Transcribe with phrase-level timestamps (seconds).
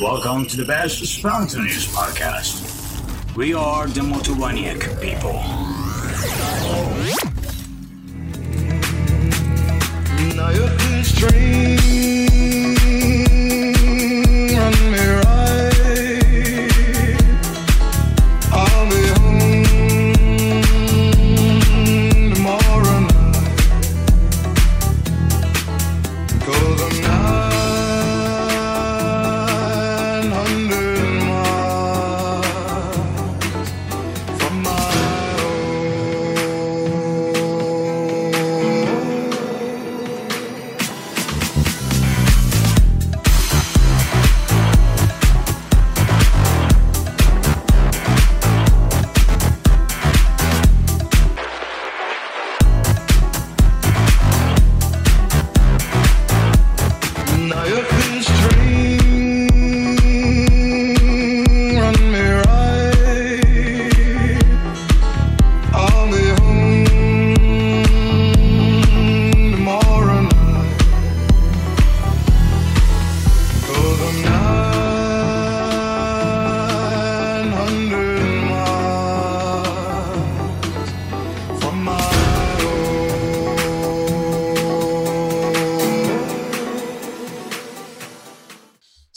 [0.00, 3.34] Welcome to the best spontaneous podcast.
[3.34, 5.32] We are the Motovaniac people.
[10.36, 11.06] Now good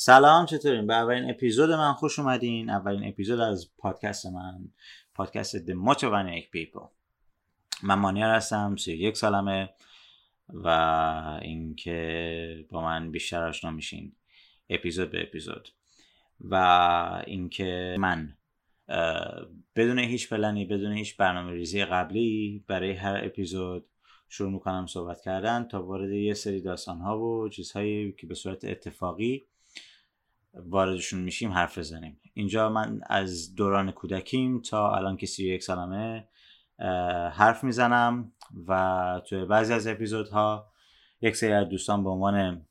[0.10, 2.70] سلام چطورین؟ به اولین اپیزود من خوش اومدین.
[2.70, 4.60] اولین اپیزود از پادکست من
[5.16, 6.88] پادکست The Motivated People.
[7.84, 9.70] من مانیار هستم 31 سالمه
[10.50, 10.68] و
[11.42, 14.16] اینکه با من بیشتر آشنا میشین
[14.70, 15.70] اپیزود به اپیزود.
[16.42, 16.56] و
[17.28, 18.38] اینکه من
[19.76, 23.86] بدون هیچ پلنی بدون هیچ برنامه ریزی قبلی برای هر اپیزود
[24.30, 28.66] شروع می‌کنم صحبت کردن تا وارد یه سری داستان ها و چیزهایی که به صورت
[28.66, 29.49] اتفاقی
[30.54, 32.20] واردشون میشیم حرف بزنیم.
[32.34, 36.28] اینجا من از دوران کودکیم تا الان که 31 سالمه
[37.32, 38.32] حرف می‌زنم
[38.68, 40.72] و توی بعضی از اپیزودها
[41.22, 42.66] یک سری از دوستان به عنوان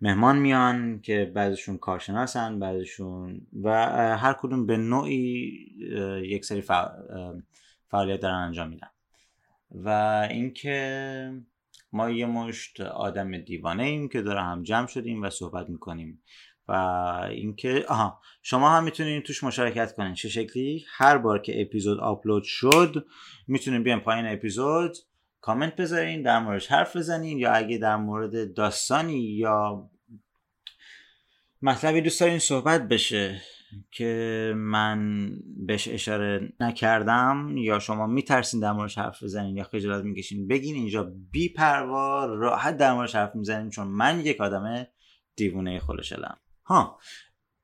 [0.00, 3.70] مهمان میان که بعضشون کارشناسن بعضشون و
[4.16, 5.50] هر کدوم به نوعی
[6.24, 6.60] یک سری
[7.90, 8.88] فعالیت دارن انجام میدن.
[9.70, 9.88] و
[10.30, 11.32] اینکه
[11.92, 16.22] ما یه مشت آدم دیوانه ایم که داره هم جمع شدیم و صحبت می‌کنیم.
[16.68, 16.72] و
[17.30, 20.14] اینکه آها شما هم می‌تونید توش مشارکت کنین.
[20.14, 23.06] چه شکلی؟ هر بار که اپیزود آپلود شد
[23.46, 24.96] می‌تونین بیاین پایین اپیزود
[25.40, 29.90] کامنت بذارین در موردش حرف بزنین یا اگه در مورد داستانی یا
[31.62, 33.42] مطلبی دوست دارین صحبت بشه
[33.90, 35.30] که من
[35.66, 41.12] بهش اشاره نکردم یا شما میترسین در موردش حرف بزنین یا خجالت می‌کشین بگین اینجا
[41.30, 44.86] بی پروا راحت در موردش حرف می‌زنیم چون من یک آدم
[45.36, 47.00] دیوونه خلوشلم ها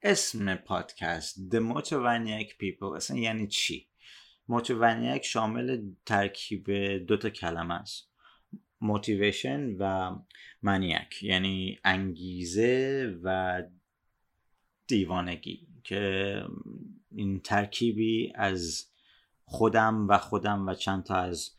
[0.03, 3.89] اسم پادکست The Motovaniac People اصلا یعنی چی؟
[4.49, 6.71] موتیوانیک شامل ترکیب
[7.07, 8.13] دو تا کلمه است.
[8.81, 10.17] موتیویشن و
[10.63, 13.63] منیک یعنی انگیزه و
[14.87, 16.43] دیوانگی که
[17.11, 18.91] این ترکیبی از
[19.45, 21.51] خودم و خودم و چند تا از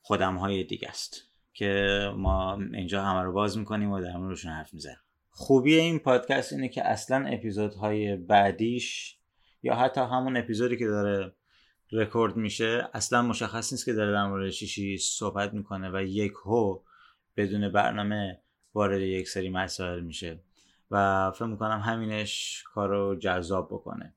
[0.00, 1.22] خودم های دیگه است
[1.52, 5.07] که ما اینجا همه رو باز می‌کنیم و در موردشون حرف می‌زنیم.
[5.38, 9.16] خوبی این پادکست اینه که اصلا اپیزودهای بعدیش
[9.62, 11.32] یا حتی همون اپیزودی که داره
[11.92, 16.80] رکورد میشه اصلا مشخص نیست که داره در مورد چیشی صحبت می‌کنه و یک هو
[17.36, 18.40] بدون برنامه
[18.74, 20.40] وارد یک سری مسائل میشه
[20.90, 24.14] و فکر می‌کنم همینش کارو جذاب بکنه.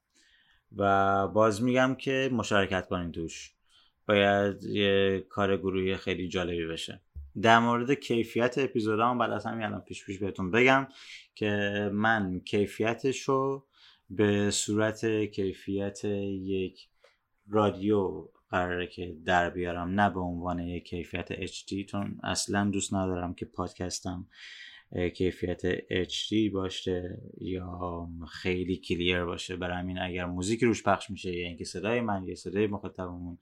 [0.77, 3.53] و باز میگم که مشارکت کنین توش.
[4.07, 7.01] باید یه کار گروهی خیلی جالبی بشه.
[7.41, 10.87] در مورد کیفیت اپیزودام بعد از همین الان پیش پیش بهتون بگم
[11.35, 13.65] که من کیفیتش رو
[14.09, 16.87] به صورت کیفیت یک
[17.49, 23.33] رادیو قراره که در بیارم نه به عنوان یک کیفیت HD چون اصلا دوست ندارم
[23.33, 24.27] که پادکستم
[25.15, 25.75] کیفیت
[26.05, 29.55] HD باشه یا خیلی کلیر باشه.
[29.55, 33.37] برای همین اگر موزیک روش پخش میشه یا اینکه صدای من یا صدای مخاطبمون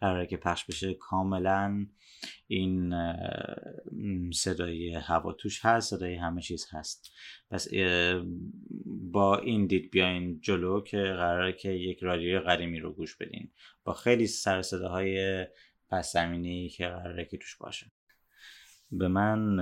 [0.00, 0.94] قراره که پخش بشه.
[0.94, 1.86] کاملا
[2.46, 2.94] این
[4.32, 7.10] صدای هوا توش هست صدای همه چیز هست.
[7.50, 7.68] پس
[8.86, 13.50] با این دید بیاین جلو که قراره که یک رادیو قدیمی رو گوش بدین.
[13.84, 15.46] با خیلی سر صداهای
[15.90, 17.86] پس زمینی که قراره که توش باشه.
[18.90, 19.58] به من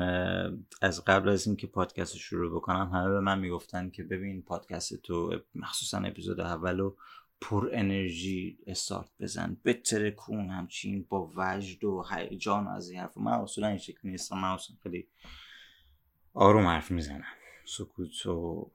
[0.83, 5.03] از قبل از اینکه پادکست رو شروع بکنم همه به من می‌گفتن که ببین پادکست
[5.03, 6.95] تو مخصوصا اپیزود اولو
[7.41, 9.57] پر انرژی استارت بزن.
[9.65, 14.37] بتره کون همچین با وجد و هیجان از این حرف من اصولا این شکل نیستم.
[14.37, 15.09] من اصلا خیلی
[16.35, 17.25] آروم حرف می‌زنم.
[17.65, 18.71] سکوت و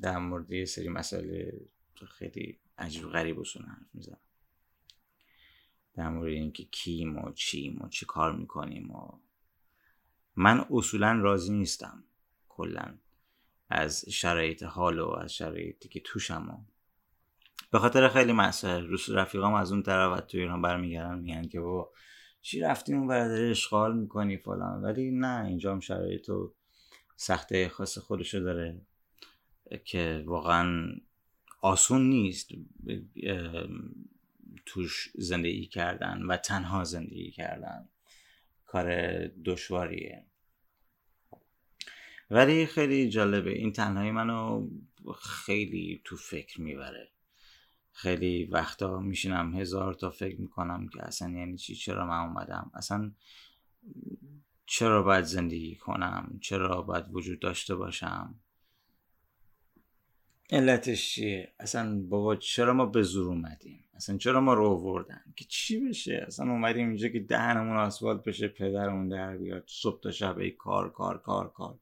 [0.00, 1.60] در مورد یه سری مسئله
[2.08, 4.20] خیلی عجیب غریب اصول حرف می‌زنم.
[5.94, 9.18] در مورد اینکه کیم و چیم و چی کار می‌کنیم و
[10.36, 12.04] من اصولا راضی نیستم.
[12.48, 12.98] کلا
[13.70, 16.77] از شرایط حال و از شرایطی که توشم و
[17.70, 21.92] به خاطر خیلی مسائل رفیقام از اون طرف تو ایران برمیگردن میگن که بابا
[22.40, 24.82] چی رفتی اون برادر اشغال می‌کنی فلان.
[24.82, 26.54] ولی نه اینجا هم شرایط و
[27.16, 28.80] سخته خاص خودشو داره
[29.84, 30.92] که واقعا
[31.60, 32.50] آسون نیست
[34.66, 37.88] توش زندگی کردن و تنها زندگی کردن.
[38.66, 40.24] کار دشواریه.
[42.30, 44.68] ولی خیلی جالبه این تنهایی منو
[45.22, 47.08] خیلی تو فکر می‌بره.
[47.98, 53.12] خیلی وقتا میشینم هزار تا فکر می‌کنم که اصلا یعنی چی چرا من اومدم؟ اصلا
[54.66, 58.34] چرا باید زندگی کنم؟ چرا باید وجود داشته باشم؟
[60.50, 65.44] علتش چیه؟ اصلا بابا چرا ما به زور اومدیم؟ اصلا چرا ما رو آوردن؟ که
[65.48, 70.38] چی بشه؟ اصلا اومدیم اینجا که دهنمون آسفالت بشه پدرمون در بیاد صبح تا شب
[70.38, 71.78] ای کار کار کار کار.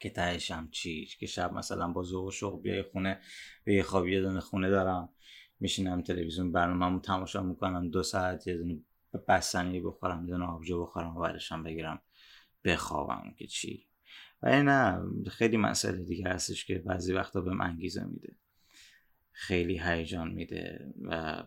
[0.00, 3.20] که تهش هم چی که شب مثلا با ذوق شوق بیای خونه
[3.64, 5.08] به یه خواب یه دونه خونه دارم
[5.60, 8.78] میشینم تلویزیون برنامه‌مو تماشا می‌کنم دو ساعت یه دونه
[9.28, 12.02] بستنی بخورم یه دونه آبجو بخورم و بعدشم بگیرم
[12.64, 13.86] بخوابم که چی.
[14.42, 15.00] ولی نه
[15.30, 18.36] خیلی مسئله دیگه هستش که بعضی وقتا بهم انگیزه میده.
[19.32, 21.44] خیلی هیجان میده و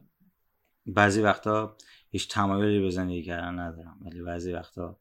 [0.86, 1.78] بعضی وقتا
[2.10, 4.00] هیچ تمایلی به زندگی کردن ندارم.
[4.02, 5.00] ولی بعضی وقتا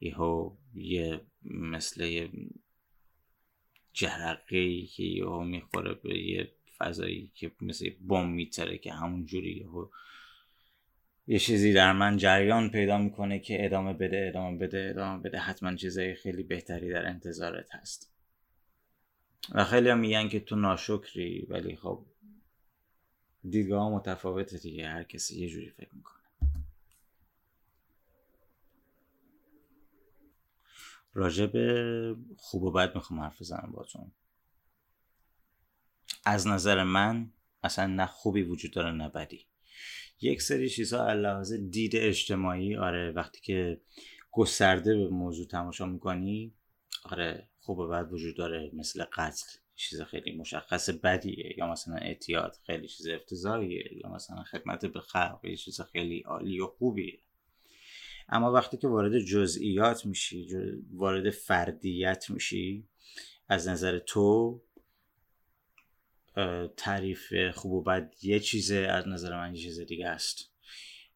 [0.00, 2.30] یهو یه مثل یه
[3.96, 9.88] جرقه که یهو می‌خوره به یه فضایی که مثل بم میتره که همون جوری یهو
[11.26, 15.38] یه چیزی در من جریان پیدا می‌کنه که ادامه بده ادامه بده ادامه بده.
[15.38, 18.12] حتما چیزای خیلی بهتری در انتظارت هست.
[19.52, 22.06] و خیلی هم میگن که تو ناشکری ولی خب
[23.50, 24.88] دیدگاه متفاوته دیگه.
[24.88, 26.15] هر کسی یه جوری فکر می‌کنه.
[31.16, 34.12] راجع به خوب و بد می‌خوام حرف بزنم باتون
[36.24, 37.32] از نظر من
[37.62, 39.46] اصلا نه خوبی وجود داره نه بدی.
[40.20, 43.80] یک سری چیزها لحاظ دید اجتماعی آره وقتی که
[44.32, 46.54] گسترده به موضوع تماشا می‌کنی
[47.04, 52.56] آره خوب و بد وجود داره مثل قتل چیز خیلی مشخص بدیه یا مثلا اعتیاد
[52.66, 57.18] خیلی چیز افتضاحیه یا مثلا خدمت به خلق یه چیز خیلی عالی و خوبیه.
[58.28, 60.48] اما وقتی که وارد جزئیات میشی
[60.92, 62.88] وارد فردیت میشی
[63.48, 64.60] از نظر تو
[66.76, 70.52] تعریف خوب و بد یه چیزه از نظر من یه چیز دیگه است.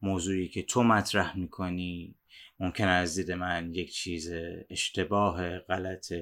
[0.03, 2.15] موضوعی که تو مطرح می‌کنی
[2.61, 4.31] ممکن از دید من یک چیز
[4.71, 6.13] اشتباه غلط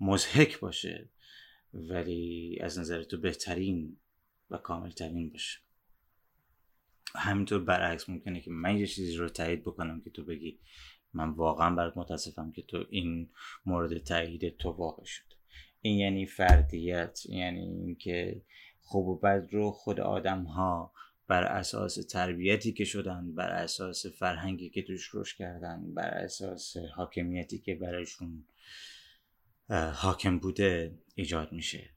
[0.00, 1.08] مزهک باشه
[1.74, 3.96] ولی از نظر تو بهترین
[4.50, 5.58] و کاملترین باشه.
[7.16, 10.60] همینطور برعکس ممکنه که من یه چیزی رو تایید بکنم که تو بگی.
[11.14, 13.30] من واقعا برات متاسفم که تو این
[13.66, 15.32] مورد تایید تو واقع شد
[15.80, 18.42] این یعنی فردیت یعنی اینکه
[18.80, 20.92] خوب و بد رو خود آدم ها
[21.28, 27.58] بر اساس تربیتی که شدن بر اساس فرهنگی که توش رشد کردن بر اساس حاکمیتی
[27.58, 28.44] که برایشون
[29.94, 31.90] حاکم بوده ایجاد میشه.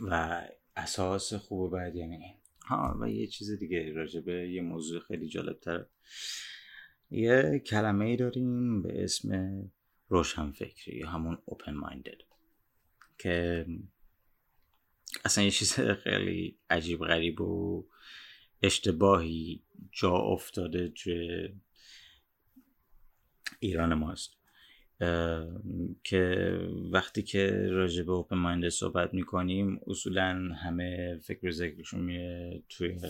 [0.00, 0.42] و
[0.76, 2.41] اساس خوب و بد یعنی این.
[2.66, 5.86] ها و یه چیز دیگه راجبه یه موضوع خیلی جالب تر
[7.10, 9.30] یه کلمه ای داریم به اسم
[10.08, 12.24] روشن فکری یا همون open minded
[13.18, 13.66] که
[15.24, 17.84] اصلا یه چیز خیلی عجیب غریب و
[18.62, 21.48] اشتباهی جا افتاده توی
[23.60, 24.41] ایران ماست.
[26.04, 26.52] که
[26.92, 33.00] وقتی که راجع به اوپن مایند صحبت می‌کنیم اصولا همه فکر ذکرشون میره توی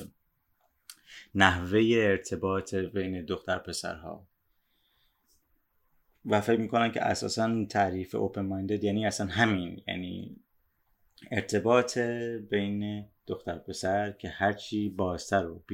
[1.35, 4.27] نحوه ارتباط بین دختر پسرها.
[6.25, 10.37] و فکر می‌کنن که اساسا تعریف اوپن مایندد یعنی اصلا همین یعنی
[11.31, 11.99] ارتباط
[12.51, 15.65] بین دختر پسر که هرچی بازتر و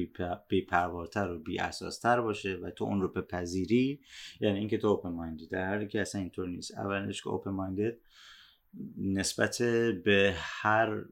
[0.47, 3.99] بیپروارتر و بی اساستر باشه و تو اون رو بپذیری
[4.41, 6.77] یعنی اینکه تو اوپن مایندد در حالی که اصلا اینطور نیست.
[6.77, 7.97] اولش که اوپن مایندد
[8.97, 9.61] نسبت
[10.05, 11.05] به هر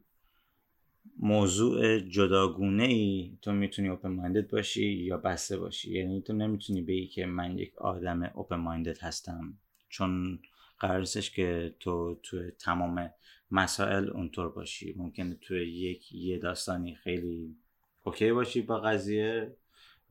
[1.20, 5.94] موضوع جداگونه ای تو می‌تونی اوپن مایندد باشی یا بسته باشی.
[5.94, 9.58] یعنی تو نمی‌تونی بگی که من یک آدم اوپن مایندد هستم.
[9.90, 10.40] چون
[10.80, 13.10] قرار که تو تو تمام
[13.52, 14.94] مسائل اونطور باشی.
[14.98, 17.56] ممکنه تو یک یه داستانی خیلی
[18.04, 19.56] اوکی باشی با قضیه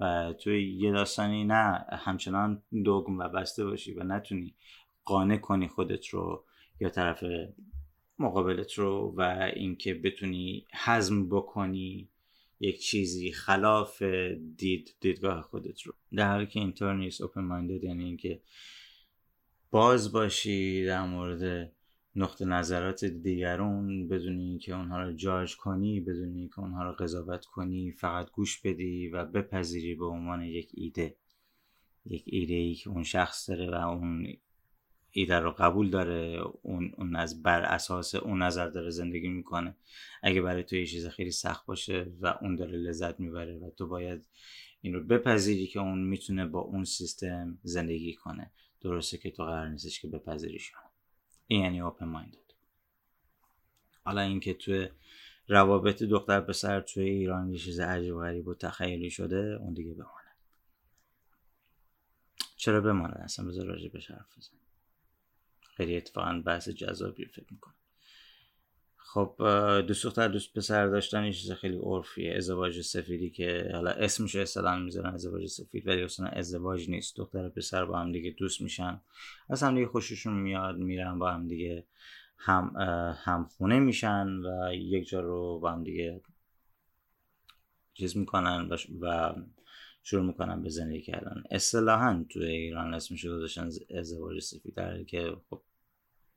[0.00, 4.54] و توی یه داستانی نه همچنان دوگم و بسته باشی و نتونی
[5.04, 6.44] قانع کنی خودت رو
[6.80, 7.24] یا طرف
[8.18, 12.08] مقابلت رو و اینکه بتونی هضم بکنی
[12.60, 14.02] یک چیزی خلاف
[14.56, 15.92] دید دیدگاه خودت رو.
[16.12, 18.40] در حالی که اینطور نیست اوپن مایندد یعنی اینکه
[19.76, 21.72] باز باشی در مورد
[22.14, 27.92] نقطه نظرات دیگرون بدونی که اونها رو جاج کنی بدونی که اونها رو قضاوت کنی
[27.92, 31.16] فقط گوش بدی و بپذیری به عنوان یک ایده.
[32.06, 34.26] یک ایده ای که اون شخص داره و اون
[35.10, 39.76] ایده رو قبول داره اون, اون از بر اساس اون نظر داره زندگی می‌کنه.
[40.22, 43.86] اگه برای تو یه چیز خیلی سخت باشه و اون داره لذت می‌بره و تو
[43.86, 44.26] باید
[44.80, 48.52] این رو بپذیری که اون می‌تونه با اون سیستم زندگی کنه.
[48.80, 50.72] درسته که تو قرار نیستش که بپذیریش.
[51.46, 52.46] این یعنی اوپن مایندد
[54.04, 54.88] حالا اینکه توی
[55.48, 60.30] روابط دختر پسر توی ایران یه چیز عجیب غریب و تخیلی شده اون دیگه بمانه.
[62.56, 64.56] چرا بمانه؟ اصلا بذار راجع بهش حرف بزن
[65.76, 67.74] خیلی اتفاقا بحث جذابی فکر می‌کنم.
[69.12, 69.36] خب
[69.86, 72.34] دوست دختر دوست پسر داشتن یه چیز خیلی عرفیه.
[72.36, 77.16] ازدواج سفیدی که حالا اسمش اصلا می‌ذارن ازدواج سفید ولی اصلا ازدواج نیست.
[77.16, 79.00] دختر پسر با هم دیگه دوست میشن.
[79.48, 81.84] از هم دیگه خوششون میاد میرن با هم دیگه
[82.38, 82.72] هم
[83.24, 86.20] هم خونه میشن و یک جا رو با هم دیگه
[87.94, 88.68] چیز می‌کنن
[89.00, 89.34] و
[90.02, 91.42] شروع می‌کنن به زندگی کردن.
[91.50, 94.74] اصطلاحا تو ایران اسمش رو داشتن ازدواج سفید.
[94.74, 95.62] در که خب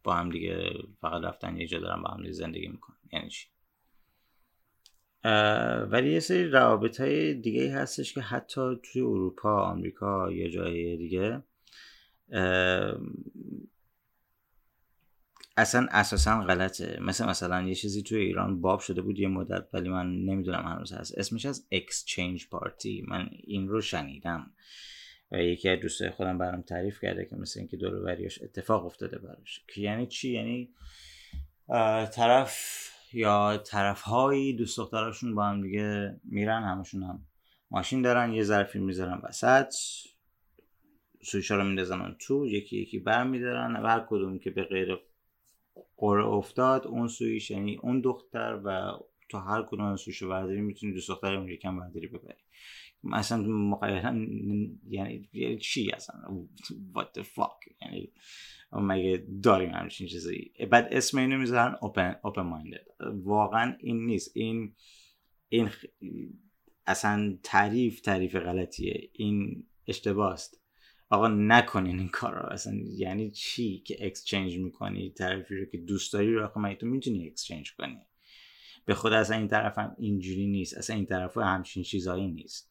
[0.10, 0.70] با هم دیگه
[1.01, 2.98] فقط رفتن یه جا دارن با هم دیگه زندگی می‌کنن.
[3.13, 3.48] یعنی چی؟
[5.92, 11.44] ولی یه سری روابط های دیگه هستش که حتی توی اروپا آمریکا یا جای دیگه
[15.58, 17.00] اصلا اساسا غلطه.
[17.01, 20.92] مثل مثلا یه چیزی توی ایران باب شده بود یه مدت ولی من نمی‌دونم هنوز
[20.92, 21.18] هست.
[21.18, 24.51] اسمش از اکسچنج پارتی من این رو شنیدم.
[25.31, 29.17] و یکی از دوستای خودم برام تعریف کرده که مثل اینکه دور وریاش اتفاق افتاده
[29.17, 29.63] براش.
[29.67, 30.69] که یعنی چی؟ یعنی
[32.15, 37.25] طرف یا طرف هایی دوست دختراشون با هم دیگه میرن همشون هم
[37.71, 39.74] ماشین دارن یه ظرفی می‌ذارن وسط
[41.24, 44.98] سویشا رو میندازن تو یکی یکی بر میدارن و هر کدوم که به غیر
[45.98, 48.91] قره افتاد اون سویش یعنی اون دختر و
[49.29, 52.38] تو هر کدوم از سویشو برداری می‌تونی دوست دختر اون یکم برداری ببری.
[53.13, 54.13] اصلا مقایرا
[54.89, 56.48] یعنی چی اصلا؟
[56.96, 58.13] What the fuck یعنی
[58.72, 64.32] مگه داریم همچین چیزی؟ بعد اسم اینو می‌ذارن open, open minded واقعا این نیست.
[64.34, 64.75] این
[65.50, 65.70] این
[66.86, 69.10] اصلا تعریف تعریف غلطیه.
[69.13, 70.62] این اشتباه است
[71.10, 76.13] آقا نکنین این کار رو اصلا یعنی چی که اکسچنج می‌کنی؟ طرفی رو که دوست
[76.13, 77.98] داری رو؟ آقا تو می‌تونی اکسچنج کنی؟
[78.86, 80.77] به خود اصلا این طرف هم اینجوری نیست.
[80.77, 82.69] اصلا این طرف همچین چیزایی نیست.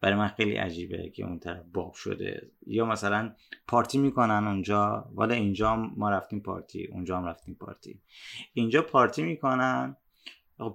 [0.00, 2.50] برای من خیلی عجیبه که اون طرف باب شده.
[2.66, 3.34] یا مثلا
[3.68, 8.00] پارتی می‌کنن اونجا والا اینجا ما رفتیم پارتی اونجا هم رفتیم پارتی.
[8.54, 9.96] اینجا پارتی می‌کنن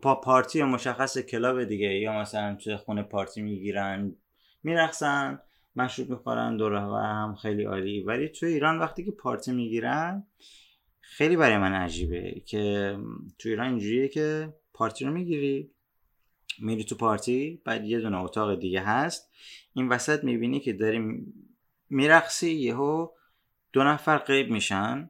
[0.01, 1.87] پا پارتی مشخص کلاب دیگه.
[1.87, 4.15] یا مثلا توی خونه پارتی می‌گیرن
[4.63, 5.39] میرخصن
[5.75, 8.01] مشروب می‌خورن دوره و هم خیلی عالی.
[8.01, 10.27] ولی توی ایران وقتی که پارتی می‌گیرن
[11.01, 12.95] خیلی برای من عجیبه که
[13.39, 15.72] توی ایران اینجوریه که پارتی رو می‌گیری.
[16.60, 19.31] میری تو پارتی بعد یه دونه اتاق دیگه هست.
[19.74, 21.25] این وسط می‌بینی که داری
[21.89, 23.07] میرقصی یهو
[23.74, 25.10] دو نفر قیب میشن.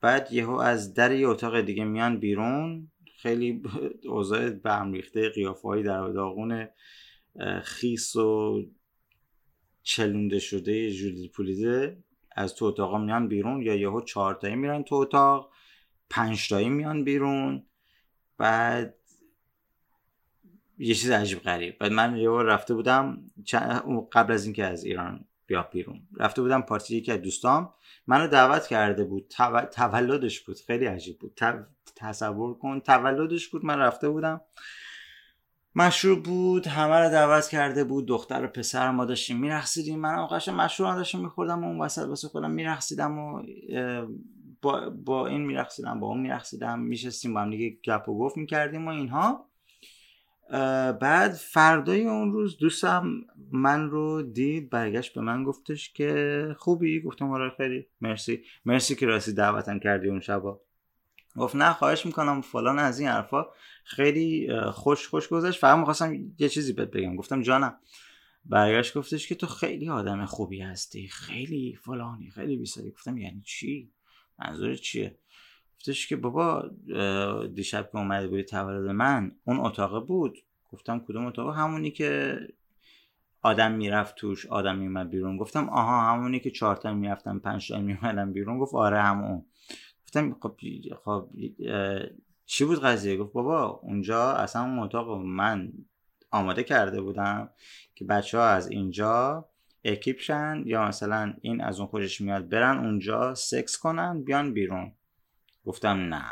[0.00, 2.90] بعد یهو از در یه اتاق دیگه میان بیرون.
[3.16, 3.62] خیلی
[4.08, 6.68] اوضاع به هم ریخته قیافه در داغون
[7.62, 8.62] خیس و
[9.82, 12.04] چلونده شده جولی پولیده.
[12.36, 15.52] از تو اتاق میان بیرون یا یهو چهار تایی میرن تو اتاق.
[16.10, 17.66] پنج تایی میان بیرون.
[18.38, 18.99] بعد
[20.80, 21.78] یه چیز عجیب غریب.
[21.78, 23.24] بعد من یه بار رفته بودم
[24.12, 26.02] قبل از اینکه از ایران بیا بیرون.
[26.16, 27.74] رفته بودم پارتی یکی از دوستام
[28.06, 29.32] منو دعوت کرده بود.
[29.72, 30.56] تولدش بود.
[30.66, 31.40] خیلی عجیب بود.
[31.96, 32.80] تصور کن.
[32.80, 33.64] تولدش بود.
[33.64, 34.40] من رفته بودم.
[35.74, 36.66] مشروب بود.
[36.66, 38.06] همه رو دعوت کرده بود.
[38.06, 42.50] دختر و پسر ما داشتیم میرخصیدیم من آقاش مشروب داشتم میخوردم اون وسط واسه خودم
[42.50, 43.42] میرخصیدم و
[44.62, 48.86] با, با این میرخصیدم با اون میرخصیدم میشستیم با هم دیگه گپ و گفت می‌کردیم
[48.86, 49.49] و اینها.
[51.00, 53.20] بعد فردای اون روز دوستم
[53.52, 58.44] من رو دید برگشت به من گفتش که خوبی؟ گفتم آره خیلی مرسی.
[58.64, 60.60] مرسی که راستی دعوتم کردی اون شبا.
[61.36, 63.44] گفت نه خواهش می‌کنم فلان از این حرفا.
[63.84, 65.60] خیلی خوش خوش گذشت.
[65.60, 67.16] فقط می‌خواستم یه چیزی بهت بگم.
[67.16, 67.78] گفتم جانم
[68.44, 71.08] برگشت گفتش که تو خیلی آدم خوبی هستی.
[71.08, 72.90] خیلی فلانی خیلی بیساری.
[72.90, 73.92] گفتم یعنی چی؟
[74.38, 75.18] منظور چیه؟
[75.80, 76.70] گفتش که بابا
[77.54, 80.38] دیشب که اومده بودی تولد من اون اتاق بود.
[80.72, 82.38] گفتم کدوم اتاق؟ همونی که
[83.42, 85.36] آدم می‌رفت توش آدم میومد بیرون.
[85.36, 88.58] گفتم آها همونی که چهار تا می‌رفتن پنج تا میومدن بیرون.
[88.58, 89.44] گفت آره همون.
[90.04, 90.56] گفتم خب
[91.04, 91.28] خب
[92.46, 95.72] چی بود قضیه؟ گفت بابا اونجا اصلا اون اتاق من
[96.30, 97.50] آماده کرده بودم
[97.94, 99.48] که بچه ها از اینجا
[99.84, 104.92] اکی بشن یا مثلا این از اون خوشش میاد برن اونجا سکس کنن بیان بیرون.
[105.64, 106.24] گفتم نه.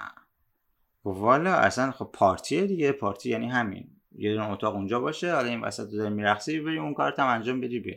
[1.05, 2.93] والا اصلا خب پارتیه دیگه.
[2.93, 3.91] پارتی یعنی همین.
[4.13, 7.61] یه دونه اتاق اونجا باشه حالا این وسط داری میرقصی بری اون کارت هم انجام
[7.61, 7.95] بدی بیا.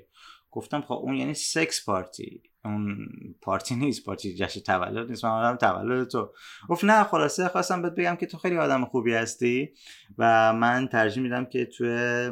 [0.52, 2.44] گفتم خب اون یعنی سکس پارتی.
[2.66, 3.08] اون
[3.42, 4.06] پارتی نیست.
[4.06, 5.26] پارتی جشن تولد نیست.
[5.26, 6.34] من آدم تولد تو.
[6.70, 9.74] گفت نه خلاصه خواستم بهت بگم که تو خیلی آدم خوبی هستی
[10.18, 12.30] و من ترجیح میدم که توی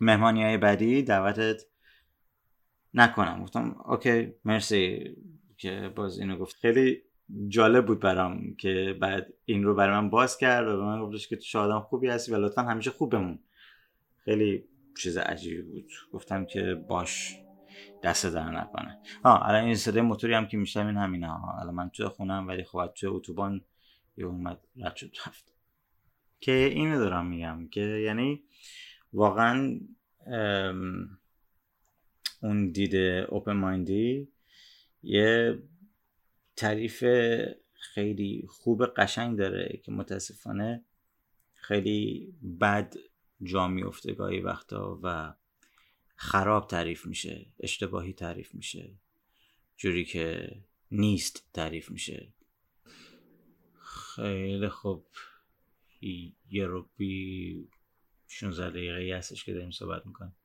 [0.00, 1.62] مهمانی های بعدی دعوتت
[2.94, 3.42] نکنم.
[3.42, 5.16] گفتم اوکی مرسی
[5.56, 7.02] که باز اینو گفت خیلی
[7.48, 11.28] جالب بود برام که بعد این رو برای من باز کرد و به من گفتش
[11.28, 13.38] که تو آدم خوبی هستی و لطفا همیشه خوب بمون.
[14.24, 14.64] خیلی
[14.98, 15.92] چیز عجیبی بود.
[16.12, 17.34] گفتم که باش
[18.02, 18.98] دست در نکنه.
[19.24, 21.28] ها الان این صدای موتوری هم که میشم این همینه.
[21.28, 23.60] ها الان من توی خونم ولی خب توی اتوبان
[24.16, 25.54] یه اومد رد شد رفت.
[26.40, 28.42] که اینو دارم میگم که یعنی
[29.12, 29.80] واقعا
[32.42, 32.94] اون دید
[33.28, 34.28] اوپن مایندی
[35.02, 35.58] یه
[36.56, 37.04] تعریف
[37.74, 40.84] خیلی خوب قشنگ داره که متاسفانه
[41.54, 42.94] خیلی بد
[43.42, 45.34] جا میفته گاهی وقتا و
[46.16, 48.94] خراب تعریف میشه اشتباهی تعریف میشه
[49.76, 50.56] جوری که
[50.90, 52.32] نیست تعریف میشه.
[54.14, 55.06] خیلی خوب.
[56.50, 57.68] یه رو بی
[58.28, 60.36] 16 دقیقه هستش که داریم صحبت می‌کنیم.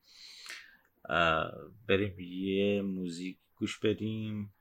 [1.86, 4.52] بریم یه موزیک گوش بدیم.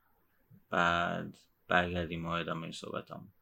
[0.70, 3.34] بعد برگردیم و ادامه این صحبت هم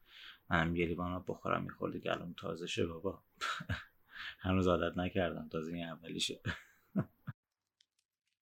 [0.50, 3.22] منم یه لیوان آب بخورم می‌خورد گلوم تازه شه بابا.
[4.40, 6.40] هنوز عادت نکردم تازه این اولیشه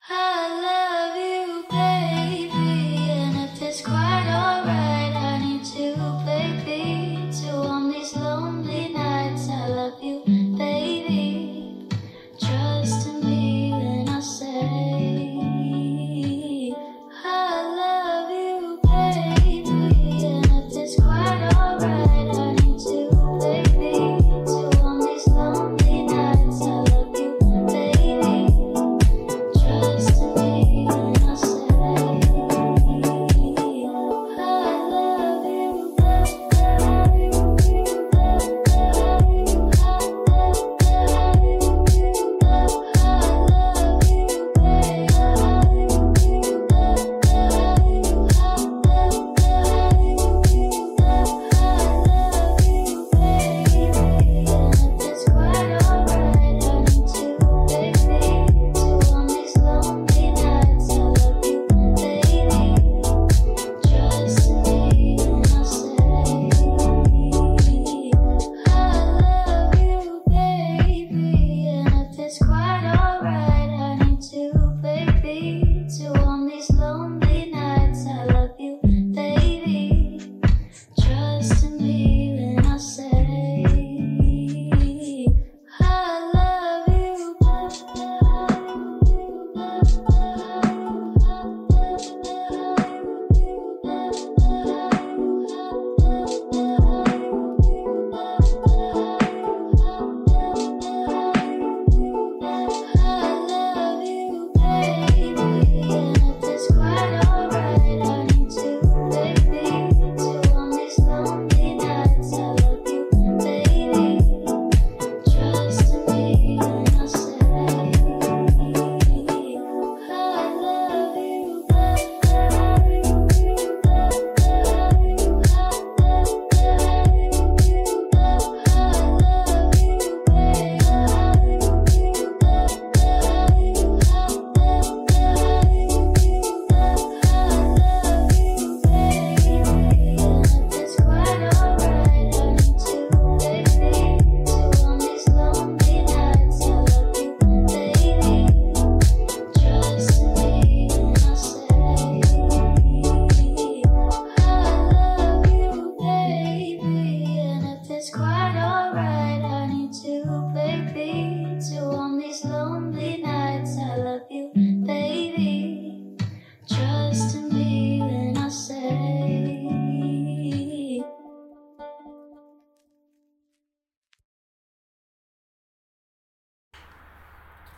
[0.08, 4.95] I love you, baby, and if it's quite alright,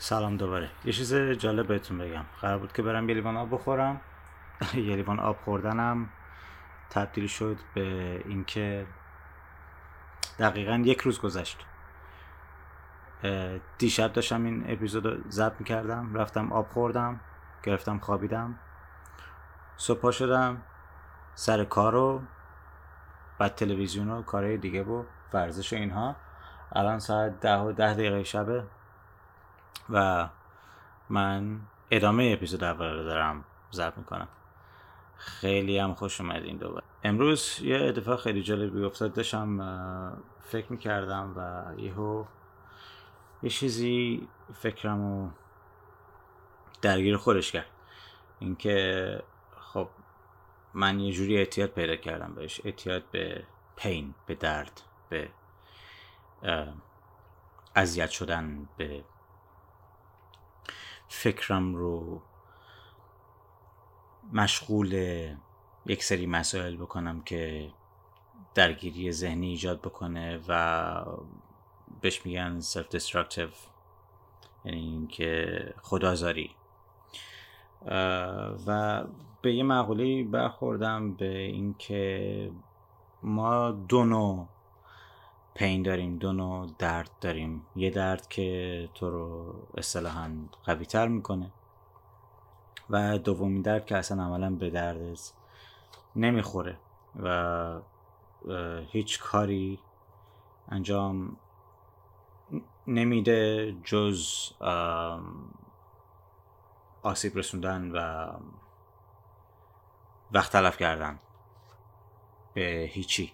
[0.09, 0.71] سلام دوباره.
[0.85, 2.25] یه چیز جالب بهتون بگم.
[2.41, 4.01] قرار بود که برم یه لیوان آب بخورم.
[4.75, 6.09] یه لیوان آب خوردنم
[6.91, 7.83] تبدیل شد به
[8.25, 8.87] اینکه
[10.39, 11.67] دقیقا یک روز گذشت.
[13.79, 17.21] دیشب داشتم این اپیزود رو ضبط می‌کردم رفتم آب خوردم
[17.63, 18.59] گرفتم خوابیدم.
[19.77, 20.63] صبح شدم
[21.35, 22.23] سر کار رو
[23.39, 26.17] بعد تلویزیون و کارهای دیگه و ورزش و اینها.
[26.73, 28.65] الان ساعت ده و ده دقیقه شبه.
[29.91, 30.29] و
[31.09, 34.29] من ادامه اپیزود اول رو دارم ضبط می‌کنم.
[35.17, 36.85] خیلی هم خوش اومد این دوباره.
[37.05, 39.13] امروز یه اتفاق خیلی جالبی افتاد.
[39.13, 42.25] داشتم فکر می‌کردم و یهو
[43.43, 45.31] یه چیزی فکرمو
[46.83, 47.71] درگیر خودش کرد.
[48.39, 49.23] اینکه
[49.61, 49.89] خب
[50.75, 52.61] من یه جوری اعتیاد پیدا کردم بهش.
[52.65, 55.31] اعتیاد به پین به درد به
[57.75, 59.05] اذیت شدن به
[61.09, 62.23] فکرم رو
[64.33, 64.93] مشغول
[65.87, 67.71] یک سری مسائل بکنم که
[68.55, 71.05] درگیری ذهنی ایجاد بکنه و
[72.01, 73.57] بهش میگن self destructive
[74.65, 76.51] یعنی اینکه خدازاری
[78.67, 79.05] و
[79.43, 82.51] به یه مقوله برخوردم به اینکه
[83.23, 84.49] ما دو نوع
[85.59, 87.67] پین داریم دو نوع درد داریم.
[87.77, 90.31] یه درد که تو رو اصطلاحا
[90.65, 91.53] قوی تر می‌کنه
[92.91, 95.33] و دومین درد که اصلا عملا به دردت
[96.17, 96.79] نمی‌خوره
[97.23, 97.81] و
[98.91, 99.79] هیچ کاری
[100.69, 101.37] انجام
[102.87, 104.51] نمیده جز
[107.03, 108.31] آسیب رسوندن و
[110.33, 111.19] وقت تلف کردن.
[112.55, 113.33] به هیچی.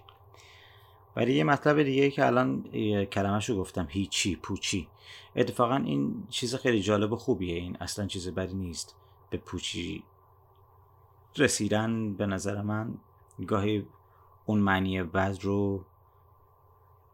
[1.15, 2.63] ولی یه مطلب دیگه که الان
[3.05, 4.87] کلمهش رو گفتم هیچی پوچی.
[5.35, 7.55] اتفاقا این چیز خیلی جالب و خوبیه.
[7.55, 8.95] این اصلا چیز بدی نیست.
[9.29, 10.03] به پوچی
[11.37, 12.93] رسیدن به نظر من
[13.47, 13.85] گاهی
[14.45, 15.85] اون معنی بد رو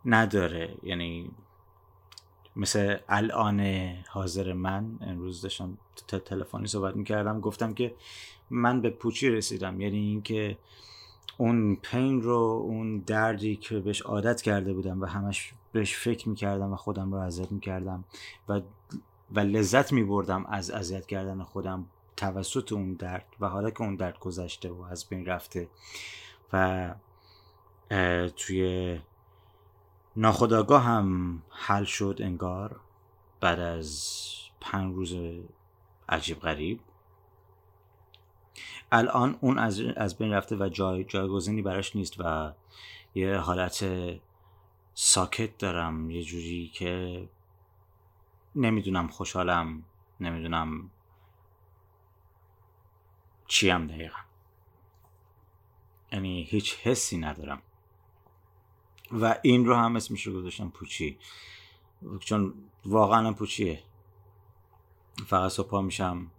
[0.06, 0.78] نداره.
[0.84, 1.32] یعنی
[2.56, 3.62] مثل الان
[4.10, 5.78] حاضر من امروز داشتم
[6.26, 7.40] تلفنی صحبت می‌کردم.
[7.40, 7.96] گفتم که
[8.50, 9.82] من به پوچی رسیدم.
[9.82, 10.58] یعنی اینکه
[11.42, 16.74] اون پین رو اون دردی که بهش عادت کرده بودم و همش بهش فکر می‌کردم
[16.74, 18.04] و خودم رو اذیت می‌کردم
[18.50, 18.62] و
[19.32, 21.86] و لذت میبردم از اذیت کردن خودم
[22.18, 25.68] توسط اون درد و حالا که اون درد گذشته و از بین رفته
[26.54, 26.96] و
[28.36, 29.00] توی
[30.16, 32.80] ناخداگاه هم حل شد انگار
[33.40, 34.16] بعد از
[34.62, 35.16] پنج روز
[36.10, 36.80] عجیب غریب.
[38.92, 42.54] الان اون از, از بین رفته و جای جایگزینی براش نیست و
[43.16, 43.86] یه حالت
[44.94, 46.12] ساکت دارم.
[46.12, 47.30] یه جوری که
[48.56, 49.84] نمی‌دونم خوشحالم
[50.20, 50.92] نمی‌دونم
[53.48, 54.20] چیم دقیقا.
[56.12, 57.62] یعنی هیچ حسی ندارم.
[59.12, 61.18] و این رو هم اسمش رو گذاشتم پوچی.
[62.20, 62.54] چون
[62.86, 63.84] واقعا پوچیه.
[65.28, 66.32] فقط صبح میشم.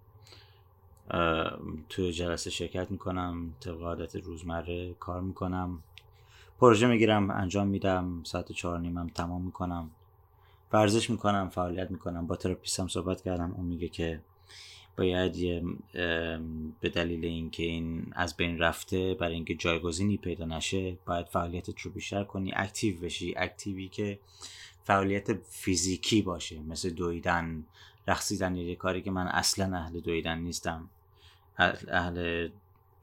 [1.88, 5.82] توی جلسه شرکت می‌کنم طبق عادت روزمره کار می‌کنم.
[6.60, 9.90] پروژه می‌گیرم انجام میدم ساعت چهار نیمم تمام می‌کنم.
[10.72, 12.26] ورزش می‌کنم فعالیت می‌کنم.
[12.26, 13.52] با تراپیستم صحبت کردم.
[13.52, 14.20] اون میگه که
[14.98, 15.62] باید یه
[16.80, 21.90] به دلیل اینکه این از بین رفته برای اینکه جایگزینی پیدا نشه باید فعالیتت رو
[21.90, 22.52] بیشتر کنی.
[22.56, 23.34] اکتیو بشی.
[23.36, 24.18] اکتیوی که
[24.84, 26.60] فعالیت فیزیکی باشه.
[26.60, 27.64] مثل دویدن
[28.08, 30.88] رقصیدن یه کاری که من اصلا اهل دویدن نیستم.
[31.58, 32.50] اهل-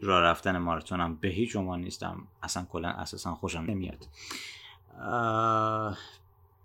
[0.02, 2.28] راه رفتن ماراتونم به هیچ عنوان نیستم.
[2.44, 4.08] اصلا کلا اساسا خوشم نمیاد.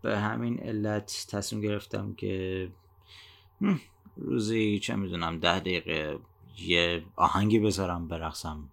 [0.03, 2.68] به همین علت تصمیم گرفتم که
[3.61, 3.81] هم،
[4.16, 6.18] روزی چه می‌دونم ده دقیقه
[6.59, 8.68] یه آهنگی بذارم برقصم.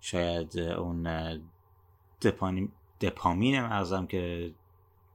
[0.00, 1.08] شاید اون
[2.22, 2.68] دپانی
[3.00, 4.52] دپامین مغزم که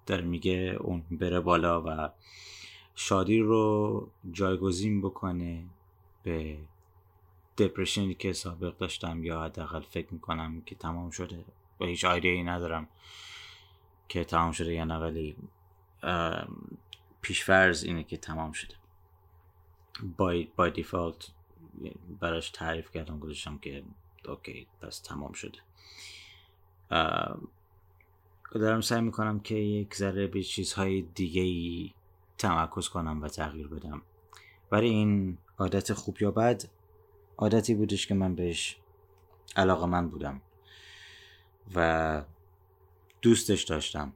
[0.06, 2.10] داره میگه اون بره بالا و
[2.96, 5.64] شادی رو جایگزین بکنه
[6.24, 6.58] به
[7.58, 11.46] دپرشنی که سابق داشتم یا حداقل فکر می‌کنم که تمام شده
[11.80, 12.88] و هیچ ایده ندارم
[14.10, 15.36] که تمام شده یا نه ولی
[16.04, 16.78] ام،
[17.22, 18.76] پیشفرض اینه که تمام شده.
[20.18, 21.32] بای, بای دیفالت
[22.20, 23.84] براش تعریف کردم گذاشتم که
[24.26, 25.60] اوکی پس تمام شده.
[28.52, 31.94] دارم سعی می‌کنم که یک ذره به چیزهای دیگه ای
[32.38, 34.02] تمرکز کنم و تغییر بدم.
[34.72, 36.64] ولی این عادت خوب یا بد
[37.44, 38.78] عادتی بودش که من بهش
[39.56, 40.42] علاقه من بودم
[41.76, 42.24] و
[43.22, 44.14] دوستش داشتم.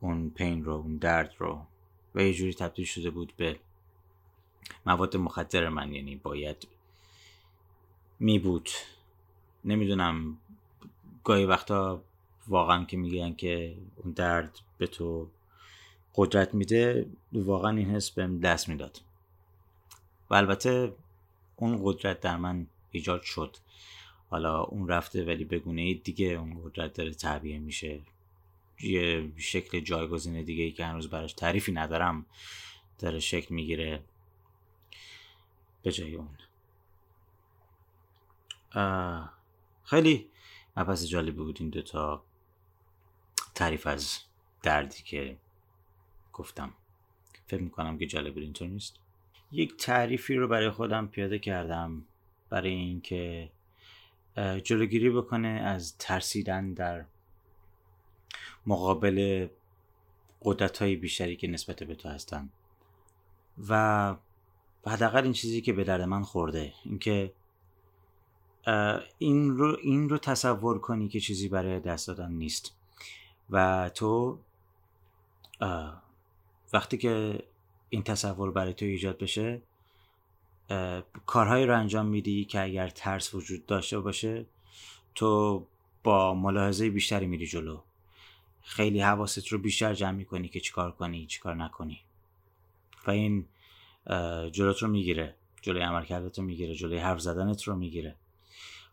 [0.00, 1.66] اون پین رو اون درد رو.
[2.14, 3.60] و یه جوری تبدیل شده بود به
[4.86, 5.92] مواد مخدر من.
[5.92, 6.68] یعنی باید
[8.20, 8.68] می بود.
[9.64, 10.38] نمی‌دونم
[11.24, 12.02] گاهی وقتا
[12.48, 15.28] واقعا که میگن که اون درد به تو
[16.14, 19.00] قدرت میده واقعا این حس بهم دست می‌داد.
[20.30, 20.92] و البته
[21.56, 23.56] اون قدرت در من ایجاد شد.
[24.30, 28.00] حالا اون رفته ولی بگونه دیگه اون قدرت داره تعبیه میشه.
[28.80, 32.26] یه شکل جایگزین دیگه ای که هنوز براش تعریفی ندارم
[32.98, 34.04] داره شکل می‌گیره.
[35.82, 36.38] به جای اون.
[39.84, 40.30] خیلی
[40.76, 42.24] مبحث جالبی بود این دوتا
[43.54, 44.18] تعریف از
[44.62, 45.36] دردی که
[46.32, 46.74] گفتم.
[47.46, 49.01] فکر می‌کنم که جالب بود اینطور نیست؟
[49.52, 52.04] یک تعریفی رو برای خودم پیاده کردم
[52.50, 53.50] برای اینکه
[54.64, 57.04] جلوگیری بکنه از ترسیدن در
[58.66, 59.48] مقابل
[60.42, 62.48] قدرت های بیشتری که نسبت به تو هستن.
[63.68, 64.14] و
[64.86, 67.32] حداقل این چیزی که به درد من خورده اینکه
[69.18, 72.76] این رو این رو تصور کنی که چیزی برای دست دادن نیست.
[73.50, 74.38] و تو
[76.72, 77.44] وقتی که
[77.92, 79.62] این تصور برای تو ایجاد بشه
[81.26, 84.46] کارهایی رو انجام میدی که اگر ترس وجود داشته باشه
[85.14, 85.66] تو
[86.02, 87.80] با ملاحظه بیشتری میری جلو.
[88.62, 92.00] خیلی حواست رو بیشتر جمع می‌کنی که چیکار کنی چیکار نکنی.
[93.06, 93.46] و این
[94.52, 98.16] جلوت رو می‌گیره جلوی عملکردت رو می‌گیره جلوی حرف زدنت رو می‌گیره.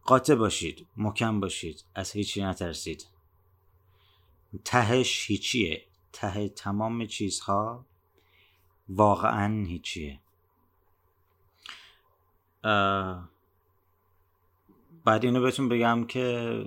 [0.03, 3.07] قاطع باشید محکم باشید از هیچی نترسید.
[4.65, 5.85] تهش هیچیه.
[6.13, 7.85] ته تمام چیزها
[8.89, 10.19] واقعا هیچیه.
[15.05, 16.65] بعد اینو بهتون بگم که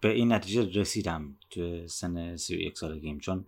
[0.00, 3.46] به این نتیجه رسیدم تو سن 31 سالگیم چون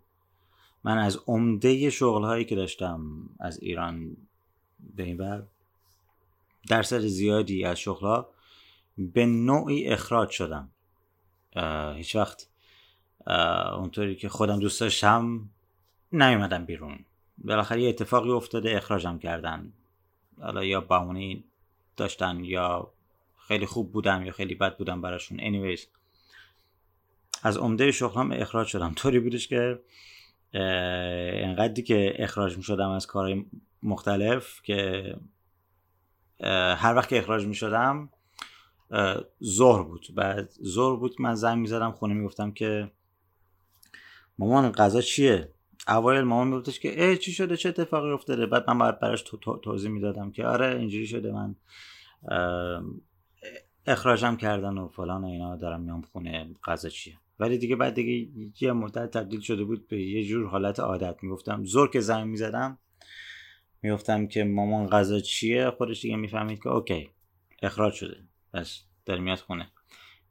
[0.85, 4.17] من از عمده شغل هایی که داشتم از ایران
[4.97, 5.43] به این بر
[6.69, 8.29] درصد زیادی از شغل ها
[8.99, 10.71] به نوعی اخراج شدم.
[11.97, 12.49] هیچ وقت
[13.77, 15.51] اونطوری که خودم دوست داشتم
[16.13, 17.05] نیومدم بیرون.
[17.45, 19.73] بالاخره یه اتفاقی افتاده اخراجم کردن.
[20.41, 21.45] حالا یا بهونه
[21.97, 22.93] داشتن یا
[23.49, 25.39] خیلی خوب بودم یا خیلی بد بودم براشون.
[25.39, 25.81] Anyways
[27.43, 28.95] از عمده شغلم اخراج شدم.
[28.95, 29.83] طوری بودش که
[31.45, 33.45] انقدری که اخراج می شدم از کارهای
[33.83, 35.17] مختلف که
[36.77, 38.11] هر وقت که اخراج می شدم
[39.45, 40.07] ظهر بود.
[40.15, 42.91] بعد ظهر بود من زنگ می زدم خونه می گفتم که
[44.39, 45.49] مامان غذا چیه؟
[45.89, 49.37] اوایل مامان میگفتش که ای چی شده؟ چه اتفاقی افتاده؟ بعد من باید براش تو-
[49.37, 51.33] تو- توضیح می‌دادم که آره اینجوری شده.
[51.33, 51.57] من
[53.87, 58.29] اخراجم کردن و فلان و اینا دارم میام خونه غذا چیه؟ ولی دیگه بعد دیگه
[58.61, 61.17] یه مدت تبدیل شده بود به یه جور حالت عادت.
[61.23, 62.79] می‌گفتم زور که زنگ می‌زدم
[63.83, 67.11] می‌گفتم که مامان غذا چیه؟ خودش دیگه می‌فهمید که اوکی
[67.63, 68.17] اخراج شده.
[68.55, 69.71] بس داره میاد خونه.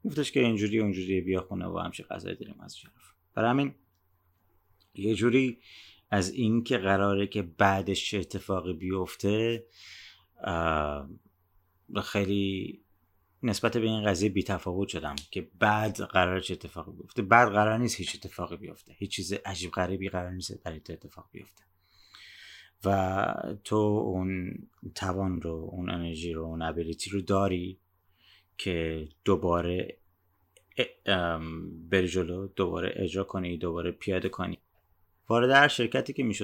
[0.04, 3.76] میگفتش که اینجوری اونجوری بیا خونه و همشه غذای داریم از جرف برای همین
[4.94, 5.60] یه جوری
[6.10, 9.66] از این که قراره که بعدش چه اتفاقی بیفته
[12.04, 12.82] خیلی
[13.44, 17.22] نسبت به این قضیه بی تفاوت شدم که بعد قرار چه اتفاقی بیفته.
[17.22, 18.96] بعد قرار نیست هیچ اتفاقی بیفته.
[18.98, 21.64] هیچ چیز عجیب غریبی قرار نیست برای تو اتفاق بیفته.
[22.86, 24.54] و تو اون
[24.96, 27.80] توان رو اون انرژی رو اون ابیلیتی رو داری
[28.58, 29.98] که دوباره
[31.90, 34.58] بری جلو دوباره اجرا کنی دوباره پیاده کنی.
[35.32, 36.36] وارد هر شرکتی که می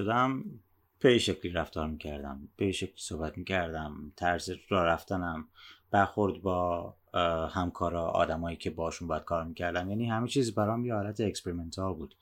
[0.99, 5.47] به شکلی رفتار می کردم به شکلی صحبت می کردم طرز را رفتنم.
[5.91, 6.93] برخورد با
[7.49, 9.89] همکارا آدمایی که باشون باید کار می‌کردم.
[9.89, 12.15] یعنی همه چیز برام یه حالت experimental بود.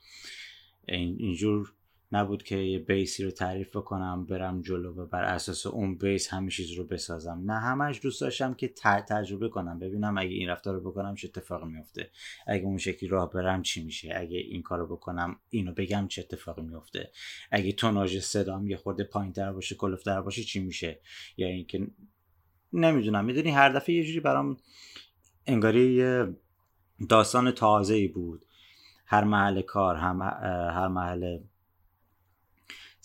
[0.88, 1.72] این اینجور
[2.16, 6.28] نبود که یه base ی رو تعریف بکنم برم جلو و بر اساس اون base
[6.28, 7.42] همه چیز رو بسازم.
[7.46, 8.68] نه همش دوست داشتم که
[9.08, 9.78] تجربه کنم.
[9.78, 12.10] ببینم اگه این رفتار رو بکنم چه اتفاقی میفته.
[12.46, 16.22] اگه اون شکلی راه برم چی میشه؟ اگه این کار رو بکنم اینو بگم چه
[16.22, 17.10] اتفاقی میفته؟
[17.50, 21.00] اگه توناژ صدام یه خورده پایینتر باشه کلفتر باشه چی میشه؟
[21.36, 21.86] یا اینکه
[22.72, 23.24] نمی‌دونم.
[23.24, 24.56] می‌دونی هر دفعه یه جوری برام
[25.46, 26.04] انگاری
[27.08, 28.46] داستان تازه ای بود.
[29.06, 30.22] هر محل کار هم
[30.74, 31.38] هر محل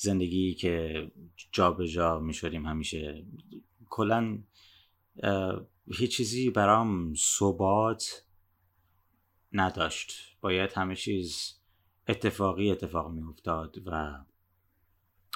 [0.01, 1.07] زندگی که
[1.51, 3.25] جا به جا می شدیم همیشه.
[3.89, 4.39] کلا
[5.87, 8.25] هیچ چیزی برام ثبات
[9.51, 10.37] نداشت.
[10.41, 11.53] باید همه چیز
[12.07, 14.19] اتفاقی اتفاق می افتاد و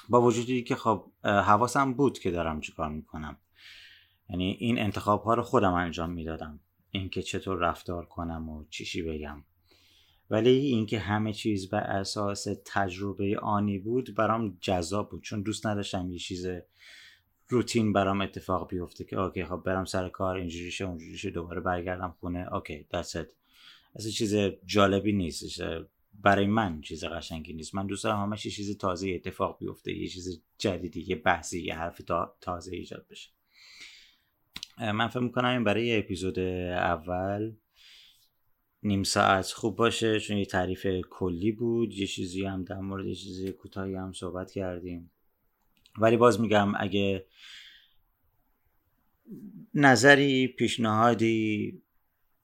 [0.08, 3.36] با وجودی که خب حواسم بود که دارم چیکار می‌کنم.
[4.30, 6.60] یعنی این انتخاب ها رو خودم انجام می‌دادم.
[6.90, 9.44] اینکه چطور رفتار کنم و چیشی بگم.
[10.30, 16.10] ولی اینکه همه چیز بر اساس تجربه آنی بود برام جذاب بود چون دوست نداشتم
[16.10, 16.46] یه چیز
[17.48, 21.60] روتین برام اتفاق بیفته که اوکی خب برم سر کار اینجوری شه اونجوری شه دوباره
[21.60, 23.26] برگردم خونه اوکی that's it.
[23.96, 24.34] اصلا چیز
[24.66, 25.62] جالبی نیست
[26.22, 27.74] برای من چیز قشنگی نیست.
[27.74, 31.98] من دوست دارم همش چیز تازه اتفاق بیفته یه چیز جدیدی یه بحثی یه حرف
[31.98, 33.30] تا- تازه ایجاد بشه.
[34.78, 37.52] من فکر می‌کنم این برای اپیزود اول
[38.86, 43.14] نیم ساعت خوب باشه چون یه تعریف کلی بود یه چیزی هم در مورد یه
[43.14, 45.10] چیزی کوتاهی هم صحبت کردیم.
[45.98, 47.26] ولی باز میگم اگه
[49.74, 51.82] نظری پیشنهادی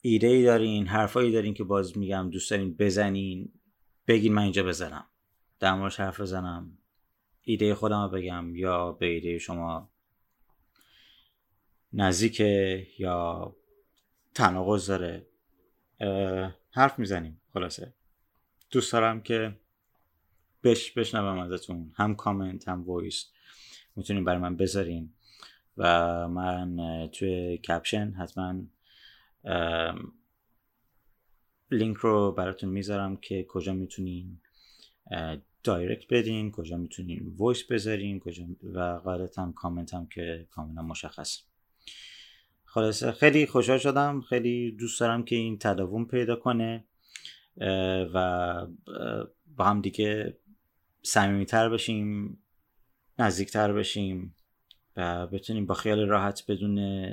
[0.02, 3.52] ایده ای دارین حرفایی دارین که باز میگم دوست دارین بزنین
[4.06, 5.04] بگین من اینجا بزنم.
[5.60, 6.78] در موردش حرف بزنم.
[7.42, 9.90] ایده خودم رو بگم یا به ایده شما
[11.92, 13.56] نزدیکه یا
[14.34, 15.26] تناقض داره.
[16.70, 17.94] حرف می‌زنیم خلاصه.
[18.70, 19.56] دوست دارم که
[20.64, 21.92] بش بشنوم ازتون.
[21.96, 23.26] هم کامنت هم وایس.
[23.96, 25.12] می‌تونین برای من بذارین.
[25.76, 28.62] و من توی caption حتما
[31.70, 34.40] لینک رو براتون می‌ذارم که کجا می‌تونین
[35.64, 41.42] direct بدین کجا می‌تونین voice بذارین کجا و قاعدتا کامنت هم که کاملا مشخص
[42.74, 46.84] خلاصه خیلی خوشحال شدم خیلی دوست دارم که این تداوم پیدا کنه
[48.14, 48.66] و
[49.56, 50.38] با هم دیگه
[51.02, 52.38] صمیمیتر بشیم
[53.18, 54.34] نزدیکتر بشیم
[54.96, 57.06] و بتونیم با خیال راحت بدون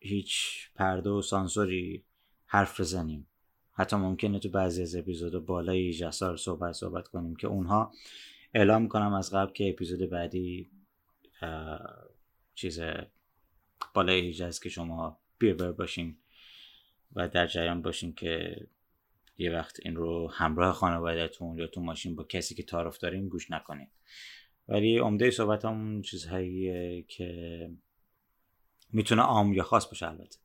[0.00, 0.34] هیچ
[0.74, 2.04] پرده و سانسوری
[2.46, 3.26] حرف بزنیم.
[3.72, 7.92] حتی ممکنه تو بعضی از اپیزود بالای جسار صحبت صحبت کنیم که اونها
[8.54, 10.70] اعلام کنم از قبل که اپیزود بعدی
[12.54, 12.80] چیز
[13.96, 16.18] بالای ایجاز که شما بیربر باشین
[17.12, 18.56] و در جریان باشین که
[19.38, 23.50] یه وقت این رو همراه خانوادهتون یا تو ماشین با کسی که تعارف دارین گوش
[23.50, 23.88] نکنین.
[24.68, 27.70] ولی عمده صحبت همون چیزهاییه که
[28.92, 30.38] می‌تونه عام یا خاص باشه البته.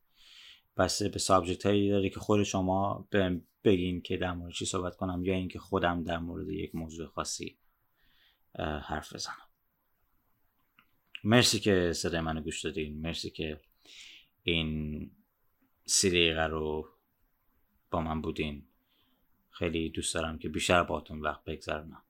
[0.76, 3.08] بسته به سابجکت هایی داره که خود شما
[3.64, 7.58] بگین که در مورد چی صحبت کنم یا اینکه خودم در مورد یک موضوع خاصی
[8.58, 9.51] حرف بزنم.
[11.24, 13.00] مرسی که صدای منو گوش دادین.
[13.00, 13.60] مرسی که
[14.42, 15.10] این
[15.84, 16.88] سی رو
[17.90, 18.62] با من بودین.
[19.50, 22.02] خیلی دوست دارم که بیشتر باهاتون وقت بگذرونم.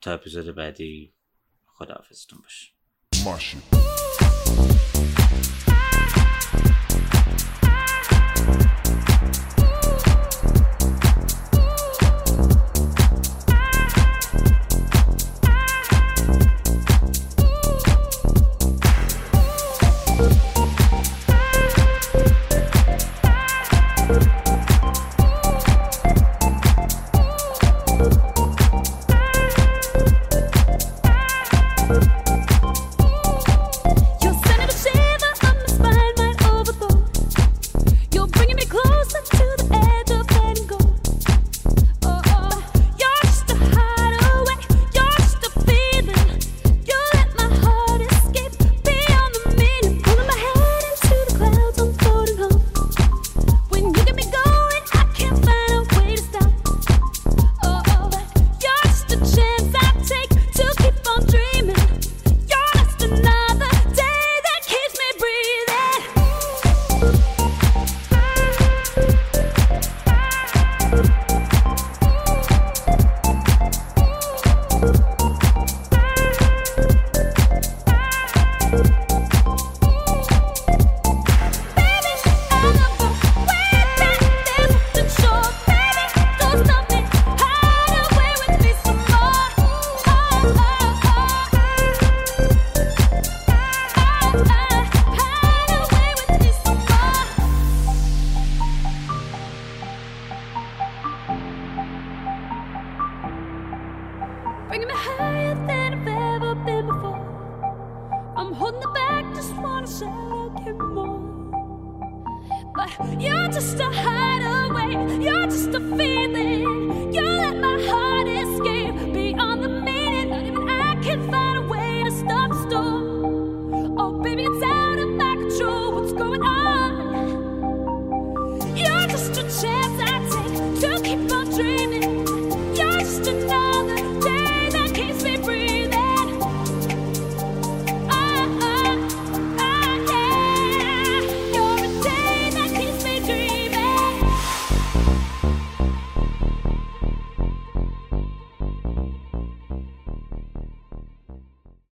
[0.00, 1.12] تا اپیزود بعدی
[1.66, 3.56] خداحافظتون باشه.